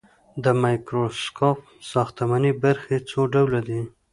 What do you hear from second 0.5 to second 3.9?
مایکروسکوپ ساختماني برخې څو ډوله دي.